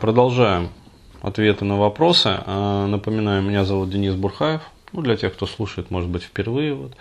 Продолжаем 0.00 0.70
ответы 1.22 1.64
на 1.64 1.78
вопросы. 1.78 2.30
А, 2.46 2.86
напоминаю, 2.86 3.42
меня 3.42 3.64
зовут 3.64 3.90
Денис 3.90 4.14
Бурхаев. 4.14 4.60
Ну, 4.92 5.00
для 5.02 5.16
тех, 5.16 5.32
кто 5.32 5.46
слушает, 5.46 5.90
может 5.90 6.10
быть, 6.10 6.22
впервые. 6.22 6.74
Вот. 6.74 6.92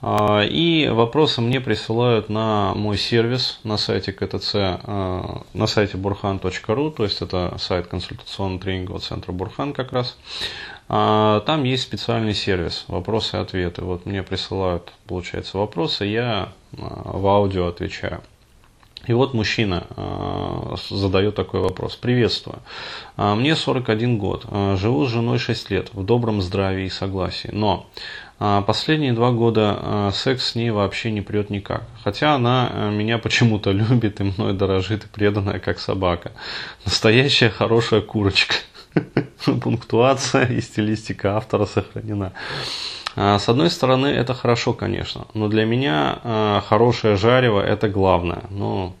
А, 0.00 0.42
и 0.42 0.88
вопросы 0.88 1.40
мне 1.40 1.60
присылают 1.60 2.28
на 2.28 2.74
мой 2.74 2.96
сервис 2.96 3.60
на 3.64 3.76
сайте 3.76 4.12
КТЦ, 4.12 4.54
а, 4.54 5.42
на 5.52 5.66
сайте 5.66 5.98
burhan.ru, 5.98 6.92
то 6.92 7.04
есть 7.04 7.20
это 7.20 7.56
сайт 7.58 7.88
консультационно-тренингового 7.88 9.00
центра 9.00 9.32
Бурхан 9.32 9.72
как 9.72 9.92
раз. 9.92 10.16
Там 10.88 11.64
есть 11.64 11.82
специальный 11.82 12.32
сервис, 12.32 12.86
вопросы 12.88 13.36
и 13.36 13.40
ответы. 13.40 13.82
Вот 13.82 14.06
мне 14.06 14.22
присылают, 14.22 14.94
получается, 15.06 15.58
вопросы, 15.58 16.06
я 16.06 16.48
в 16.72 17.26
аудио 17.26 17.66
отвечаю. 17.66 18.22
И 19.06 19.12
вот 19.12 19.32
мужчина 19.32 19.86
э, 19.96 20.76
задает 20.90 21.34
такой 21.34 21.60
вопрос. 21.60 21.96
Приветствую. 21.96 22.58
Э, 23.16 23.34
мне 23.34 23.54
41 23.56 24.18
год. 24.18 24.44
Э, 24.50 24.76
живу 24.78 25.06
с 25.06 25.10
женой 25.10 25.38
6 25.38 25.70
лет 25.70 25.90
в 25.92 26.04
добром 26.04 26.42
здравии 26.42 26.86
и 26.86 26.90
согласии. 26.90 27.50
Но 27.52 27.88
последние 28.38 29.14
два 29.14 29.32
года 29.32 30.12
секс 30.14 30.50
с 30.50 30.54
ней 30.54 30.70
вообще 30.70 31.10
не 31.10 31.22
прет 31.22 31.50
никак. 31.50 31.82
Хотя 32.04 32.36
она 32.36 32.90
меня 32.92 33.18
почему-то 33.18 33.72
любит 33.72 34.20
и 34.20 34.24
мной 34.24 34.52
дорожит 34.52 35.04
и 35.04 35.08
преданная 35.08 35.58
как 35.58 35.80
собака. 35.80 36.30
Настоящая 36.84 37.50
хорошая 37.50 38.00
курочка. 38.00 38.54
Пунктуация 39.62 40.46
и 40.46 40.60
стилистика 40.60 41.36
автора 41.36 41.66
сохранена. 41.66 42.32
С 43.18 43.48
одной 43.48 43.68
стороны, 43.70 44.06
это 44.06 44.32
хорошо, 44.32 44.72
конечно, 44.72 45.26
но 45.34 45.48
для 45.48 45.64
меня 45.64 46.62
хорошее 46.68 47.16
жарево– 47.16 47.60
это 47.66 47.88
главное. 47.88 48.44
Но 48.50 48.94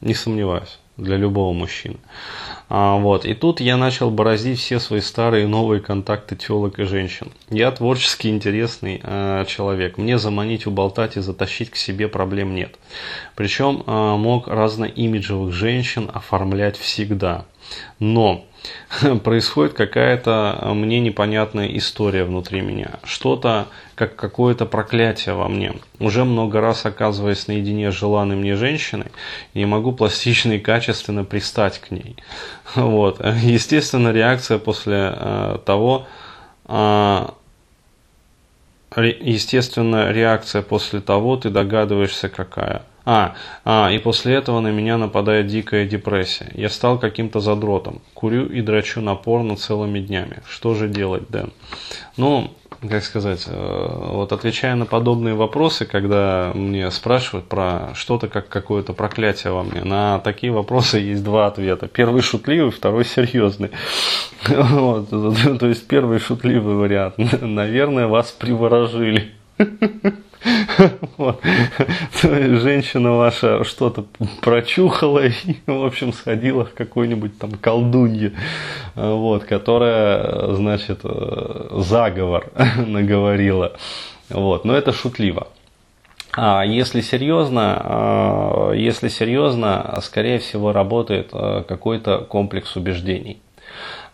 не 0.00 0.14
сомневаюсь, 0.14 0.78
для 0.96 1.16
любого 1.16 1.52
мужчины. 1.52 1.96
А, 2.68 2.96
вот. 2.96 3.24
И 3.24 3.34
тут 3.34 3.60
я 3.60 3.76
начал 3.76 4.10
бороздить 4.10 4.58
все 4.58 4.78
свои 4.78 5.00
старые 5.00 5.44
и 5.44 5.46
новые 5.46 5.80
контакты 5.80 6.36
телок 6.36 6.78
и 6.78 6.84
женщин. 6.84 7.32
Я 7.48 7.70
творчески 7.70 8.28
интересный 8.28 9.00
э, 9.02 9.44
человек. 9.48 9.96
Мне 9.96 10.18
заманить, 10.18 10.66
уболтать 10.66 11.16
и 11.16 11.20
затащить 11.20 11.70
к 11.70 11.76
себе 11.76 12.08
проблем 12.08 12.54
нет. 12.54 12.76
Причем 13.36 13.82
э, 13.86 14.16
мог 14.16 14.48
разноимиджевых 14.48 15.52
женщин 15.52 16.10
оформлять 16.12 16.76
всегда. 16.76 17.46
Но 17.98 18.44
происходит 19.24 19.74
какая-то 19.74 20.58
э, 20.60 20.72
мне 20.72 21.00
непонятная 21.00 21.66
история 21.76 22.24
внутри 22.24 22.60
меня. 22.60 22.98
Что-то, 23.04 23.68
как 23.94 24.16
какое-то 24.16 24.66
проклятие 24.66 25.34
во 25.34 25.48
мне. 25.48 25.74
Уже 25.98 26.24
много 26.24 26.60
раз 26.60 26.86
оказываясь 26.86 27.48
наедине 27.48 27.90
с 27.90 27.94
желанной 27.94 28.36
мне 28.36 28.56
женщиной, 28.56 29.10
не 29.54 29.66
могу 29.66 29.92
пластично 29.92 30.52
и 30.52 30.58
качественно 30.58 31.24
пристать 31.24 31.78
к 31.78 31.90
ней. 31.90 32.16
Вот. 32.74 33.20
Естественно, 33.42 34.12
реакция 34.12 34.58
после 34.58 35.12
э, 35.14 35.58
того, 35.64 36.06
э, 36.66 37.26
естественно, 38.96 40.12
реакция 40.12 40.62
после 40.62 41.00
того, 41.00 41.36
ты 41.36 41.50
догадываешься 41.50 42.28
какая– 42.28 42.82
а, 43.10 43.36
а, 43.64 43.90
и 43.90 43.96
после 43.96 44.34
этого 44.34 44.60
на 44.60 44.68
меня 44.68 44.98
нападает 44.98 45.46
дикая 45.46 45.86
депрессия. 45.86 46.50
Я 46.52 46.68
стал 46.68 46.98
каким-то 46.98 47.40
задротом. 47.40 48.02
Курю 48.12 48.44
и 48.44 48.60
драчу 48.60 49.00
на 49.00 49.14
порно 49.14 49.56
целыми 49.56 49.98
днями. 49.98 50.42
Что 50.46 50.74
же 50.74 50.90
делать, 50.90 51.22
Дэн? 51.30 51.50
Ну, 52.18 52.50
как 52.86 53.02
сказать, 53.02 53.46
э, 53.46 53.88
вот 54.12 54.34
отвечая 54.34 54.74
на 54.74 54.84
подобные 54.84 55.32
вопросы, 55.32 55.86
когда 55.86 56.52
мне 56.54 56.90
спрашивают 56.90 57.48
про 57.48 57.94
что-то 57.94 58.28
как 58.28 58.50
какое-то 58.50 58.92
проклятие 58.92 59.54
во 59.54 59.62
мне, 59.62 59.84
на 59.84 60.18
такие 60.18 60.52
вопросы 60.52 60.98
есть 60.98 61.24
два 61.24 61.46
ответа. 61.46 61.88
Первый 61.88 62.20
шутливый, 62.20 62.72
второй 62.72 63.06
серьезный. 63.06 63.70
Вот, 64.48 65.08
то 65.08 65.66
есть 65.66 65.88
первый 65.88 66.18
шутливый 66.18 66.74
вариант. 66.74 67.14
Наверное, 67.40 68.06
вас 68.06 68.32
приворожили. 68.32 69.32
Женщина 72.22 73.12
ваша 73.16 73.64
что-то 73.64 74.04
прочухала 74.40 75.26
и, 75.26 75.32
в 75.66 75.84
общем, 75.84 76.12
сходила 76.12 76.64
к 76.64 76.74
какой-нибудь 76.74 77.38
там 77.38 77.52
колдунье, 77.52 78.32
вот, 78.94 79.44
которая, 79.44 80.54
значит, 80.54 81.00
заговор 81.72 82.50
наговорила. 82.86 83.72
Вот. 84.30 84.64
Но 84.64 84.76
это 84.76 84.92
шутливо. 84.92 85.48
А 86.32 86.62
если 86.62 87.00
серьезно, 87.00 87.80
а, 87.82 88.72
если 88.72 89.08
серьезно, 89.08 89.98
скорее 90.02 90.38
всего, 90.38 90.72
работает 90.72 91.30
а, 91.32 91.62
какой-то 91.64 92.18
комплекс 92.18 92.76
убеждений. 92.76 93.40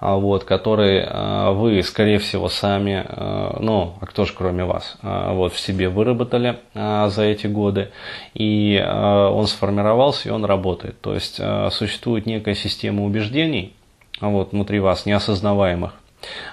А, 0.00 0.16
вот, 0.16 0.44
который 0.44 1.05
а, 1.06 1.53
вы, 1.53 1.82
скорее 1.82 2.19
всего, 2.19 2.49
сами, 2.49 3.05
а, 3.06 3.56
ну, 3.60 3.94
а 4.00 4.06
кто 4.06 4.25
же 4.25 4.32
кроме 4.37 4.65
вас, 4.65 4.97
вот, 5.03 5.53
в 5.53 5.60
себе 5.60 5.88
выработали 5.88 6.59
за 6.75 7.22
эти 7.22 7.47
годы, 7.47 7.91
и 8.34 8.82
он 8.84 9.47
сформировался, 9.47 10.28
и 10.28 10.32
он 10.32 10.44
работает. 10.44 11.00
То 11.00 11.15
есть 11.15 11.41
существует 11.71 12.27
некая 12.27 12.55
система 12.55 13.05
убеждений 13.05 13.75
вот, 14.21 14.53
внутри 14.53 14.81
вас, 14.81 15.06
неосознаваемых, 15.06 15.94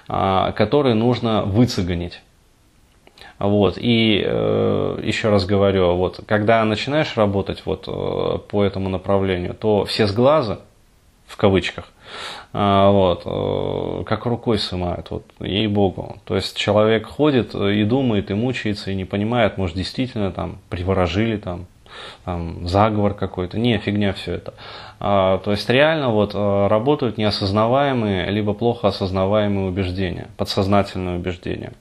которые 0.08 0.96
нужно 0.96 1.44
выцегонить. 1.44 2.22
Вот. 3.42 3.78
И 3.80 4.22
э, 4.24 5.00
еще 5.04 5.30
раз 5.30 5.46
говорю, 5.46 5.96
вот, 5.96 6.20
когда 6.28 6.64
начинаешь 6.64 7.18
работать 7.18 7.64
вот, 7.66 7.86
э, 7.88 8.38
по 8.48 8.64
этому 8.64 8.88
направлению, 8.90 9.56
то 9.56 9.84
все 9.86 10.06
с 10.06 10.14
глаза, 10.14 10.60
в 11.26 11.38
кавычках, 11.38 11.92
вот, 12.54 13.24
э, 13.26 14.04
как 14.06 14.26
рукой 14.26 14.58
снимают, 14.58 15.12
вот, 15.12 15.26
ей-богу. 15.40 16.18
То 16.26 16.36
есть 16.36 16.56
человек 16.58 17.08
ходит 17.08 17.56
и 17.56 17.84
думает, 17.84 18.32
и 18.32 18.34
мучается, 18.34 18.92
и 18.92 18.96
не 18.96 19.06
понимает, 19.06 19.58
может, 19.58 19.76
действительно 19.76 20.32
там 20.32 20.58
приворожили, 20.70 21.38
там, 21.38 21.66
там 22.26 22.68
заговор 22.68 23.14
какой-то. 23.14 23.58
Не, 23.58 23.78
фигня 23.78 24.14
все 24.14 24.34
это. 24.34 24.54
А, 25.00 25.40
то 25.40 25.52
есть 25.52 25.70
реально 25.70 26.10
вот 26.10 26.36
э, 26.36 26.68
работают 26.68 27.18
неосознаваемые, 27.18 28.30
либо 28.30 28.54
плохо 28.54 28.90
осознаваемые 28.90 29.68
убеждения, 29.68 30.28
подсознательные 30.38 31.18
убеждения. 31.18 31.74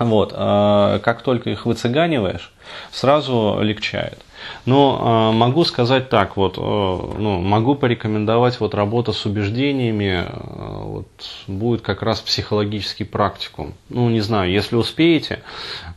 Вот, 0.00 0.32
а, 0.34 0.98
как 1.00 1.20
только 1.20 1.50
их 1.50 1.66
выцыганиваешь, 1.66 2.52
сразу 2.90 3.58
легчает. 3.60 4.18
Но 4.64 5.30
э, 5.32 5.36
могу 5.36 5.64
сказать 5.64 6.08
так, 6.08 6.38
вот, 6.38 6.56
э, 6.56 6.60
ну, 6.60 7.40
могу 7.42 7.74
порекомендовать 7.74 8.58
вот 8.60 8.74
работа 8.74 9.12
с 9.12 9.26
убеждениями, 9.26 10.24
вот, 10.32 11.08
будет 11.46 11.82
как 11.82 12.02
раз 12.02 12.20
психологический 12.20 13.04
практикум. 13.04 13.74
Ну, 13.90 14.08
не 14.08 14.22
знаю, 14.22 14.50
если 14.50 14.76
успеете 14.76 15.42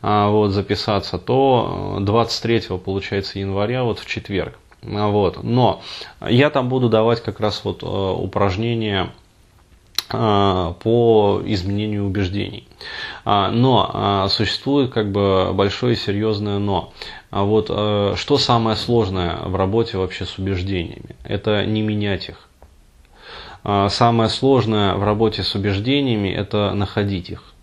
вот, 0.02 0.48
записаться, 0.50 1.16
то 1.16 1.96
23 2.02 2.78
получается 2.84 3.38
января, 3.38 3.84
вот 3.84 3.98
в 4.00 4.06
четверг. 4.06 4.58
Вот. 4.82 5.42
Но 5.42 5.80
я 6.28 6.50
там 6.50 6.68
буду 6.68 6.90
давать 6.90 7.22
как 7.22 7.40
раз 7.40 7.62
вот 7.64 7.82
упражнения 7.82 9.08
по 10.08 11.40
изменению 11.44 12.06
убеждений. 12.06 12.68
Но 13.24 14.26
существует 14.28 14.92
как 14.92 15.10
бы 15.10 15.52
большое 15.54 15.96
серьезное 15.96 16.58
но. 16.58 16.92
А 17.30 17.42
вот 17.44 17.66
что 17.66 18.38
самое 18.38 18.76
сложное 18.76 19.38
в 19.44 19.56
работе 19.56 19.96
вообще 19.96 20.26
с 20.26 20.38
убеждениями? 20.38 21.16
Это 21.24 21.64
не 21.64 21.80
менять 21.80 22.28
их. 22.28 22.48
А 23.64 23.88
самое 23.88 24.28
сложное 24.28 24.94
в 24.94 25.02
работе 25.04 25.42
с 25.42 25.54
убеждениями– 25.54 26.28
это 26.36 26.72
находить 26.74 27.30
их. 27.30 27.53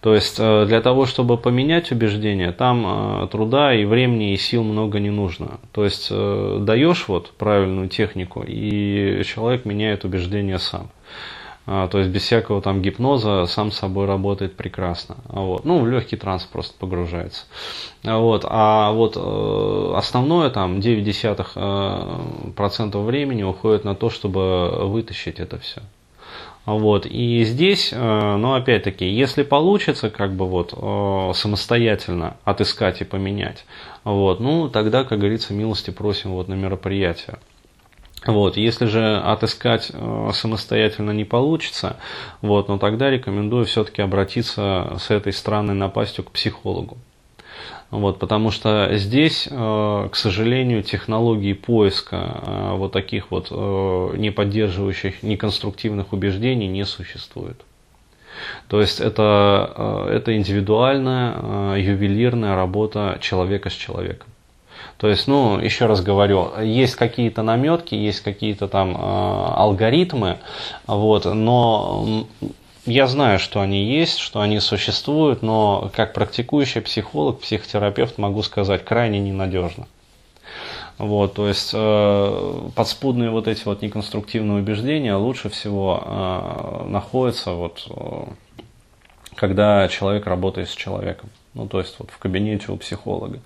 То 0.00 0.14
есть 0.14 0.36
э, 0.38 0.64
для 0.66 0.80
того, 0.80 1.06
чтобы 1.06 1.36
поменять 1.36 1.92
убеждения, 1.92 2.52
там 2.52 3.24
э, 3.24 3.28
труда 3.28 3.74
и 3.74 3.84
времени 3.84 4.32
и 4.32 4.36
сил 4.36 4.62
много 4.62 4.98
не 4.98 5.10
нужно. 5.10 5.60
То 5.72 5.84
есть 5.84 6.10
даешь 6.10 7.06
вот 7.08 7.32
правильную 7.32 7.88
технику, 7.88 8.44
и 8.46 9.22
человек 9.24 9.64
меняет 9.64 10.04
убеждения 10.04 10.58
сам. 10.58 10.90
А, 11.72 11.86
то 11.86 11.98
есть 11.98 12.10
без 12.10 12.22
всякого 12.22 12.60
там 12.60 12.82
гипноза 12.82 13.46
сам 13.46 13.70
собой 13.70 14.06
работает 14.06 14.56
прекрасно. 14.56 15.16
Вот. 15.28 15.64
Ну, 15.64 15.78
в 15.78 15.88
легкий 15.88 16.16
транс 16.16 16.42
просто 16.42 16.74
погружается. 16.76 17.44
Вот. 18.02 18.44
А 18.48 18.90
вот 18.90 19.16
э, 19.16 19.92
основное 19.96 20.50
там 20.50 20.80
9 20.80 21.04
десятых 21.04 21.52
э, 21.54 22.18
процентов 22.56 23.04
времени 23.04 23.44
уходит 23.44 23.84
на 23.84 23.94
то, 23.94 24.10
чтобы 24.10 24.88
вытащить 24.88 25.38
это 25.38 25.60
все. 25.60 25.82
Вот. 26.66 27.06
И 27.06 27.42
здесь, 27.44 27.90
э, 27.92 28.36
ну, 28.36 28.54
опять-таки, 28.54 29.08
если 29.08 29.42
получится, 29.42 30.10
как 30.10 30.34
бы 30.34 30.46
вот 30.46 30.70
самостоятельно 31.36 32.36
отыскать 32.44 33.00
и 33.00 33.04
поменять, 33.04 33.64
вот, 34.04 34.40
ну, 34.40 34.68
тогда, 34.68 35.04
как 35.04 35.18
говорится, 35.18 35.52
милости 35.52 35.90
просим 35.90 36.30
вот 36.32 36.48
на 36.48 36.54
мероприятие. 36.54 37.38
Вот, 38.26 38.58
если 38.58 38.84
же 38.84 39.16
отыскать 39.16 39.90
э, 39.92 40.30
самостоятельно 40.34 41.10
не 41.10 41.24
получится, 41.24 41.96
вот, 42.42 42.68
но 42.68 42.76
тогда 42.76 43.08
рекомендую 43.08 43.64
все-таки 43.64 44.02
обратиться 44.02 44.98
с 45.00 45.10
этой 45.10 45.32
странной 45.32 45.74
напастью 45.74 46.24
к 46.24 46.30
психологу. 46.30 46.98
Вот, 47.90 48.18
потому 48.18 48.50
что 48.50 48.88
здесь, 48.96 49.48
э, 49.50 50.08
к 50.10 50.14
сожалению, 50.14 50.82
технологии 50.82 51.52
поиска 51.52 52.40
э, 52.42 52.72
вот 52.76 52.92
таких 52.92 53.30
вот 53.30 53.48
э, 53.50 54.16
не 54.16 54.30
поддерживающих 54.30 55.22
неконструктивных 55.22 56.12
убеждений 56.12 56.68
не 56.68 56.84
существует. 56.84 57.60
То 58.68 58.80
есть 58.80 59.00
это, 59.00 60.06
это 60.08 60.34
индивидуальная, 60.36 61.76
ювелирная 61.76 62.54
работа 62.54 63.18
человека 63.20 63.68
с 63.68 63.74
человеком. 63.74 64.28
То 65.00 65.08
есть, 65.08 65.26
ну, 65.28 65.58
еще 65.58 65.86
раз 65.86 66.02
говорю, 66.02 66.50
есть 66.60 66.94
какие-то 66.94 67.42
наметки, 67.42 67.94
есть 67.94 68.20
какие-то 68.20 68.68
там 68.68 68.94
э, 68.94 68.98
алгоритмы, 68.98 70.38
вот, 70.86 71.24
но 71.24 72.26
я 72.86 73.06
знаю, 73.06 73.38
что 73.38 73.60
они 73.60 73.84
есть, 73.84 74.18
что 74.18 74.40
они 74.40 74.60
существуют, 74.60 75.42
но 75.42 75.90
как 75.94 76.12
практикующий 76.12 76.80
психолог, 76.80 77.40
психотерапевт 77.40 78.18
могу 78.18 78.42
сказать, 78.42 78.84
крайне 78.84 79.18
ненадежно. 79.20 79.86
Вот, 80.98 81.34
то 81.34 81.48
есть 81.48 81.70
э, 81.72 82.68
подспудные 82.74 83.30
вот 83.30 83.48
эти 83.48 83.64
вот 83.64 83.80
неконструктивные 83.80 84.60
убеждения 84.60 85.14
лучше 85.14 85.48
всего 85.48 86.02
э, 86.04 86.86
находятся 86.88 87.52
вот, 87.52 87.86
э, 87.88 88.24
когда 89.34 89.88
человек 89.88 90.26
работает 90.26 90.68
с 90.68 90.74
человеком 90.74 91.30
ну, 91.54 91.66
то 91.66 91.80
есть 91.80 91.96
вот 91.98 92.10
в 92.10 92.18
кабинете 92.18 92.70
у 92.70 92.76
психолога. 92.76 93.40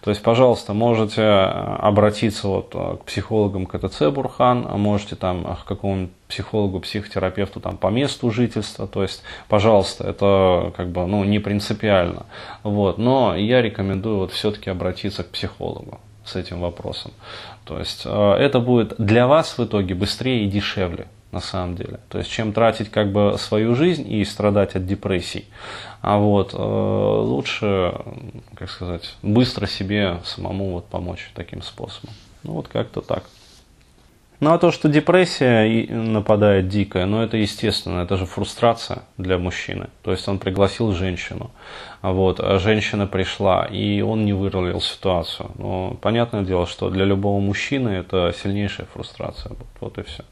То 0.00 0.10
есть, 0.10 0.22
пожалуйста, 0.22 0.74
можете 0.74 1.22
э, 1.22 1.42
обратиться 1.80 2.46
вот 2.46 2.72
э, 2.74 2.96
к 3.00 3.04
психологам 3.04 3.66
КТЦ 3.66 4.10
Бурхан, 4.12 4.64
а 4.68 4.76
можете 4.76 5.16
там 5.16 5.44
к 5.56 5.64
какому-нибудь 5.64 6.12
психологу, 6.28 6.78
психотерапевту 6.78 7.60
там 7.60 7.76
по 7.76 7.88
месту 7.88 8.30
жительства, 8.30 8.86
то 8.86 9.02
есть, 9.02 9.22
пожалуйста, 9.48 10.06
это 10.06 10.72
как 10.76 10.90
бы, 10.90 11.06
ну, 11.06 11.24
не 11.24 11.40
принципиально, 11.40 12.26
вот, 12.62 12.98
но 12.98 13.34
я 13.34 13.60
рекомендую 13.60 14.18
вот 14.18 14.32
все-таки 14.32 14.70
обратиться 14.70 15.24
к 15.24 15.30
психологу 15.30 15.98
с 16.24 16.36
этим 16.36 16.60
вопросом. 16.60 17.12
То 17.64 17.78
есть, 17.78 18.02
э, 18.04 18.32
это 18.34 18.60
будет 18.60 18.94
для 18.98 19.26
вас 19.26 19.58
в 19.58 19.64
итоге 19.64 19.94
быстрее 19.96 20.44
и 20.44 20.48
дешевле, 20.48 21.08
на 21.30 21.40
самом 21.40 21.76
деле. 21.76 22.00
То 22.08 22.18
есть, 22.18 22.30
чем 22.30 22.52
тратить 22.52 22.90
как 22.90 23.12
бы 23.12 23.36
свою 23.38 23.74
жизнь 23.74 24.10
и 24.10 24.24
страдать 24.24 24.76
от 24.76 24.86
депрессий, 24.86 25.44
а 26.00 26.18
вот 26.18 26.54
э, 26.54 26.56
лучше, 26.56 27.94
как 28.54 28.70
сказать, 28.70 29.14
быстро 29.22 29.66
себе 29.66 30.20
самому 30.24 30.72
вот 30.72 30.86
помочь 30.86 31.30
таким 31.34 31.62
способом. 31.62 32.14
Ну 32.44 32.52
вот 32.52 32.68
как-то 32.68 33.00
так. 33.00 33.24
Ну 34.40 34.52
а 34.52 34.58
то, 34.58 34.70
что 34.70 34.88
депрессия 34.88 35.86
нападает 35.90 36.68
дикая, 36.68 37.06
ну 37.06 37.20
это 37.20 37.36
естественно, 37.36 38.02
это 38.02 38.16
же 38.16 38.24
фрустрация 38.24 39.02
для 39.16 39.36
мужчины. 39.36 39.88
То 40.02 40.12
есть 40.12 40.28
он 40.28 40.38
пригласил 40.38 40.92
женщину, 40.92 41.50
вот, 42.02 42.38
а 42.38 42.60
женщина 42.60 43.08
пришла, 43.08 43.64
и 43.64 44.00
он 44.00 44.24
не 44.24 44.32
вырулил 44.32 44.80
ситуацию. 44.80 45.50
Но 45.58 45.98
понятное 46.00 46.42
дело, 46.42 46.68
что 46.68 46.88
для 46.88 47.04
любого 47.04 47.40
мужчины 47.40 47.88
это 47.88 48.32
сильнейшая 48.40 48.86
фрустрация. 48.94 49.50
Вот, 49.50 49.66
вот 49.80 49.98
и 49.98 50.02
все. 50.04 50.22